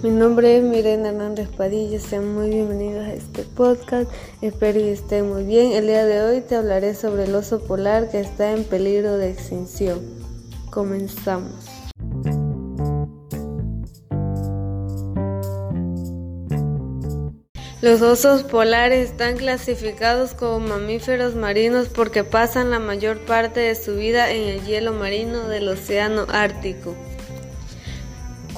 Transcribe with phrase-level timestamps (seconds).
[0.00, 4.08] Mi nombre es Mirena Hernández Padilla, sean muy bienvenidos a este podcast,
[4.40, 5.72] espero que estén muy bien.
[5.72, 9.30] El día de hoy te hablaré sobre el oso polar que está en peligro de
[9.30, 9.98] extinción.
[10.70, 11.66] Comenzamos.
[17.82, 23.96] Los osos polares están clasificados como mamíferos marinos porque pasan la mayor parte de su
[23.96, 26.94] vida en el hielo marino del Océano Ártico.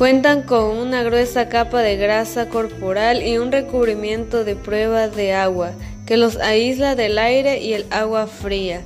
[0.01, 5.73] Cuentan con una gruesa capa de grasa corporal y un recubrimiento de prueba de agua
[6.07, 8.81] que los aísla del aire y el agua fría.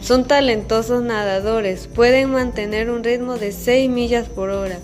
[0.00, 4.78] Son talentosos nadadores, pueden mantener un ritmo de 6 millas por hora,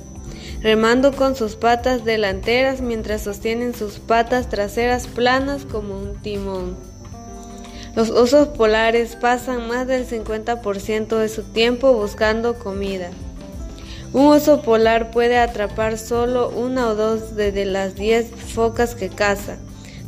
[0.61, 6.77] remando con sus patas delanteras mientras sostienen sus patas traseras planas como un timón.
[7.95, 13.09] Los osos polares pasan más del 50% de su tiempo buscando comida.
[14.13, 19.59] Un oso polar puede atrapar solo una o dos de las diez focas que caza,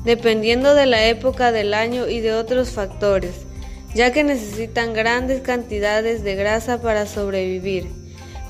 [0.04, 3.34] dependiendo de la época del año y de otros factores,
[3.94, 7.88] ya que necesitan grandes cantidades de grasa para sobrevivir.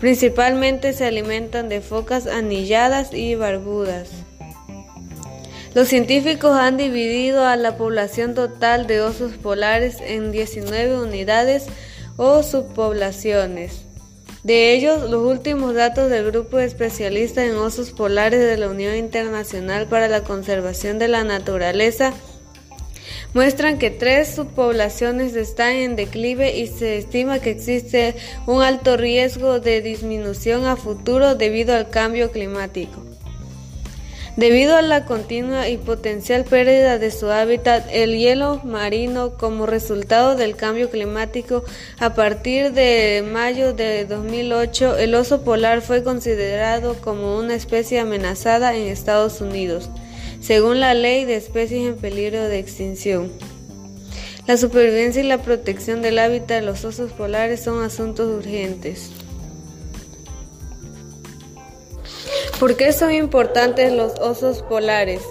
[0.01, 4.11] Principalmente se alimentan de focas anilladas y barbudas.
[5.75, 11.67] Los científicos han dividido a la población total de osos polares en 19 unidades
[12.17, 13.88] o subpoblaciones.
[14.45, 18.95] De ellos, los últimos datos del grupo de especialistas en osos polares de la Unión
[18.95, 22.13] Internacional para la Conservación de la Naturaleza
[23.35, 28.15] muestran que tres subpoblaciones están en declive y se estima que existe
[28.47, 33.08] un alto riesgo de disminución a futuro debido al cambio climático.
[34.39, 40.37] Debido a la continua y potencial pérdida de su hábitat, el hielo marino como resultado
[40.37, 41.65] del cambio climático,
[41.99, 48.77] a partir de mayo de 2008, el oso polar fue considerado como una especie amenazada
[48.77, 49.91] en Estados Unidos,
[50.41, 53.33] según la Ley de Especies en Peligro de Extinción.
[54.47, 59.11] La supervivencia y la protección del hábitat de los osos polares son asuntos urgentes.
[62.59, 65.23] ¿Por qué son importantes los osos polares?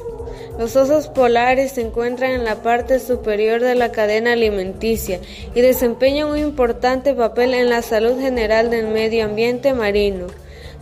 [0.57, 5.19] Los osos polares se encuentran en la parte superior de la cadena alimenticia
[5.53, 10.27] y desempeñan un importante papel en la salud general del medio ambiente marino.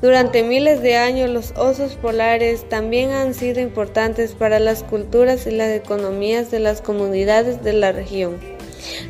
[0.04, 5.52] Durante miles de años los osos polares también han sido importantes para las culturas y
[5.52, 8.55] las economías de las comunidades de la región.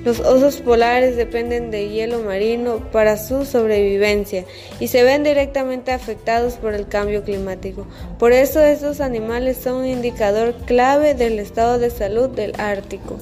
[0.03, 4.46] Los osos polares dependen de hielo marino para su sobrevivencia
[4.80, 7.88] y se ven directamente afectados por el cambio climático.
[8.19, 13.18] Por eso estos animales son un indicador clave del estado de salud del Ártico.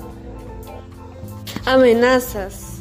[1.65, 2.72] Amenazas.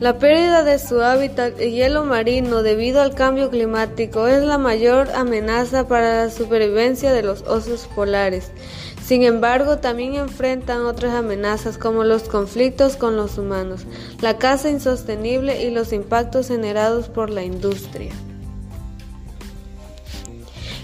[0.00, 5.08] La pérdida de su hábitat de hielo marino debido al cambio climático es la mayor
[5.14, 8.50] amenaza para la supervivencia de los osos polares.
[9.04, 13.82] Sin embargo, también enfrentan otras amenazas como los conflictos con los humanos,
[14.20, 18.10] la caza insostenible y los impactos generados por la industria.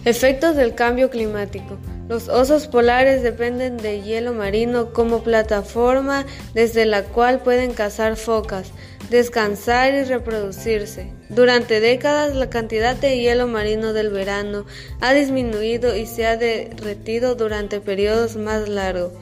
[0.04, 1.77] Efectos del cambio climático.
[2.09, 8.72] Los osos polares dependen de hielo marino como plataforma desde la cual pueden cazar focas,
[9.10, 11.12] descansar y reproducirse.
[11.28, 14.65] Durante décadas la cantidad de hielo marino del verano
[15.00, 19.12] ha disminuido y se ha derretido durante periodos más largos,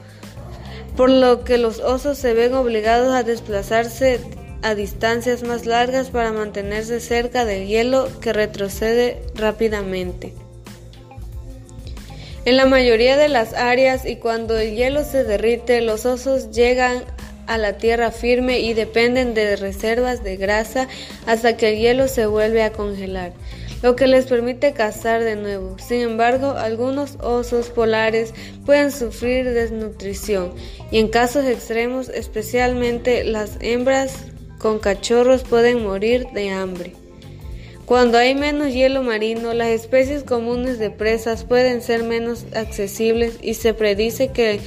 [0.95, 4.19] por lo que los osos se ven obligados a desplazarse
[4.61, 10.33] a distancias más largas para mantenerse cerca del hielo que retrocede rápidamente.
[12.45, 17.03] En la mayoría de las áreas y cuando el hielo se derrite, los osos llegan
[17.49, 20.87] a la tierra firme y dependen de reservas de grasa
[21.25, 23.33] hasta que el hielo se vuelve a congelar,
[23.81, 25.75] lo que les permite cazar de nuevo.
[25.79, 28.35] Sin embargo, algunos osos polares
[28.65, 30.53] pueden sufrir desnutrición
[30.91, 34.13] y en casos extremos, especialmente las hembras
[34.59, 36.93] con cachorros pueden morir de hambre.
[37.87, 43.55] Cuando hay menos hielo marino, las especies comunes de presas pueden ser menos accesibles y
[43.55, 44.59] se predice que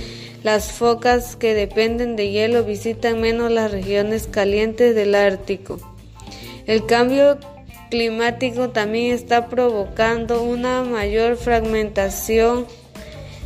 [0.42, 5.78] las focas que dependen de hielo visitan menos las regiones calientes del Ártico.
[6.66, 7.38] El cambio
[7.90, 12.66] climático también está provocando una mayor fragmentación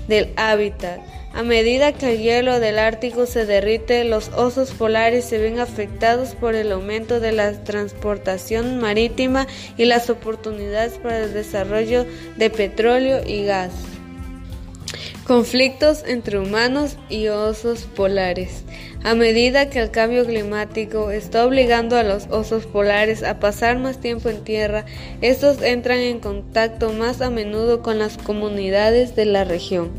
[0.09, 1.01] del hábitat.
[1.35, 6.31] A medida que el hielo del Ártico se derrite, los osos polares se ven afectados
[6.35, 9.47] por el aumento de la transportación marítima
[9.77, 12.07] y las oportunidades para el desarrollo
[12.39, 13.73] de petróleo y gas.
[15.27, 18.63] Conflictos entre humanos y osos polares.
[19.03, 24.01] A medida que el cambio climático está obligando a los osos polares a pasar más
[24.01, 24.85] tiempo en tierra,
[25.23, 29.91] estos entran en contacto más a menudo con las comunidades de la región.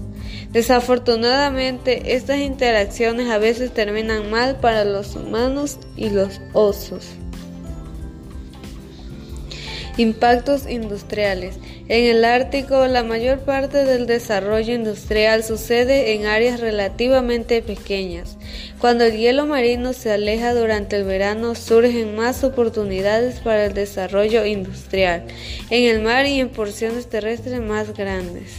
[0.54, 7.06] Desafortunadamente, estas interacciones a veces terminan mal para los humanos y los osos.
[9.98, 11.60] Impactos industriales.
[11.90, 18.38] En el Ártico, la mayor parte del desarrollo industrial sucede en áreas relativamente pequeñas.
[18.80, 24.46] Cuando el hielo marino se aleja durante el verano, surgen más oportunidades para el desarrollo
[24.46, 25.24] industrial
[25.70, 28.56] en el mar y en porciones terrestres más grandes.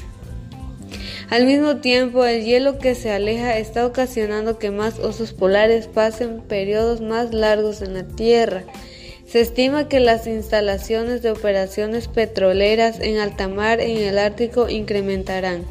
[1.28, 6.40] Al mismo tiempo, el hielo que se aleja está ocasionando que más osos polares pasen
[6.40, 8.64] periodos más largos en la Tierra.
[9.30, 15.66] Se estima que las instalaciones de operaciones petroleras en alta mar en el Ártico incrementarán.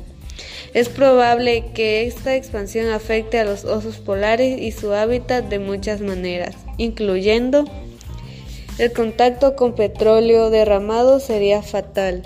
[0.76, 6.02] Es probable que esta expansión afecte a los osos polares y su hábitat de muchas
[6.02, 7.66] maneras, incluyendo
[8.78, 12.22] el contacto con petróleo derramado sería fatal.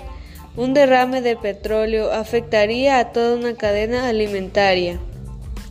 [0.54, 5.00] Un derrame de petróleo afectaría a toda una cadena alimentaria.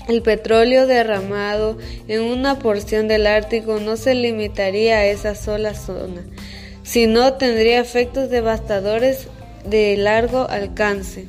[0.08, 1.78] El petróleo derramado
[2.08, 6.24] en una porción del Ártico no se limitaría a esa sola zona,
[6.84, 9.28] sino tendría efectos devastadores
[9.66, 11.28] de largo alcance.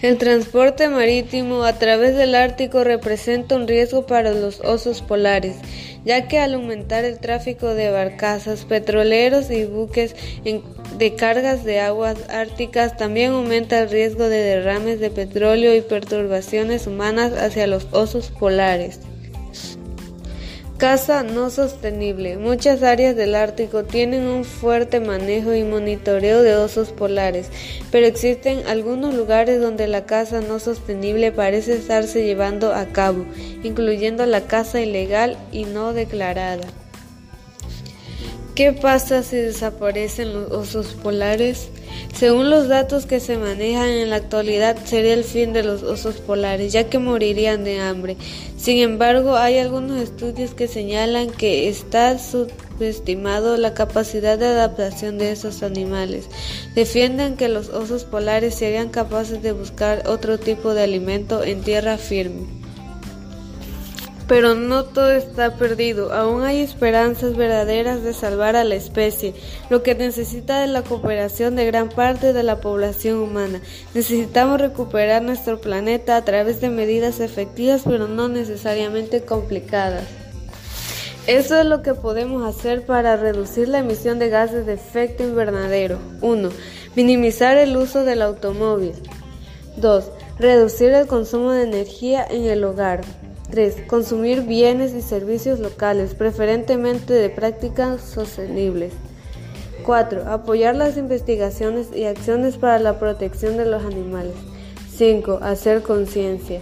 [0.00, 5.56] El transporte marítimo a través del Ártico representa un riesgo para los osos polares,
[6.04, 10.16] ya que al aumentar el tráfico de barcazas, petroleros y buques
[10.98, 16.86] de cargas de aguas árticas, también aumenta el riesgo de derrames de petróleo y perturbaciones
[16.86, 19.00] humanas hacia los osos polares.
[20.82, 22.38] Caza no sostenible.
[22.38, 27.50] Muchas áreas del Ártico tienen un fuerte manejo y monitoreo de osos polares,
[27.92, 33.24] pero existen algunos lugares donde la caza no sostenible parece estarse llevando a cabo,
[33.62, 36.66] incluyendo la caza ilegal y no declarada.
[38.54, 41.70] ¿Qué pasa si desaparecen los osos polares?
[42.14, 46.16] Según los datos que se manejan en la actualidad, sería el fin de los osos
[46.16, 48.18] polares, ya que morirían de hambre.
[48.58, 55.32] Sin embargo, hay algunos estudios que señalan que está subestimado la capacidad de adaptación de
[55.32, 56.26] esos animales.
[56.74, 61.96] Defienden que los osos polares serían capaces de buscar otro tipo de alimento en tierra
[61.96, 62.61] firme.
[64.32, 69.34] Pero no todo está perdido, aún hay esperanzas verdaderas de salvar a la especie,
[69.68, 73.60] lo que necesita es la cooperación de gran parte de la población humana.
[73.92, 80.04] Necesitamos recuperar nuestro planeta a través de medidas efectivas pero no necesariamente complicadas.
[81.26, 85.98] Eso es lo que podemos hacer para reducir la emisión de gases de efecto invernadero.
[86.22, 86.48] 1.
[86.96, 88.94] Minimizar el uso del automóvil.
[89.76, 90.10] 2.
[90.38, 93.02] Reducir el consumo de energía en el hogar.
[93.52, 93.84] 3.
[93.86, 98.94] Consumir bienes y servicios locales, preferentemente de prácticas sostenibles.
[99.84, 100.32] 4.
[100.32, 104.34] Apoyar las investigaciones y acciones para la protección de los animales.
[104.96, 105.40] 5.
[105.42, 106.60] Hacer conciencia.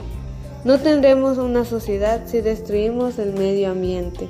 [0.64, 4.28] No tendremos una sociedad si destruimos el medio ambiente.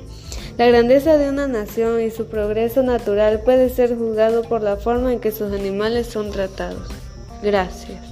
[0.57, 5.11] La grandeza de una nación y su progreso natural puede ser juzgado por la forma
[5.11, 6.87] en que sus animales son tratados.
[7.41, 8.10] Gracias.